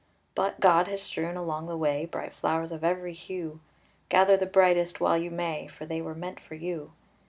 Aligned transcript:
But 0.33 0.59
God 0.59 0.87
has 0.87 1.03
strewn 1.03 1.37
along 1.37 1.67
the 1.67 1.77
way 1.77 2.07
Bright 2.07 2.33
flowers 2.33 2.71
of 2.71 2.83
every 2.83 3.13
hue. 3.13 3.59
Gather 4.09 4.35
the 4.35 4.47
brightest 4.47 4.99
while 4.99 5.15
you 5.15 5.29
may, 5.29 5.67
For 5.67 5.85
they 5.85 6.01
were 6.01 6.15
meant 6.15 6.39
for 6.39 6.55
you. 6.55 6.93